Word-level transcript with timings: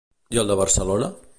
I 0.37 0.39
el 0.43 0.49
de 0.53 0.57
Barcelona? 0.61 1.11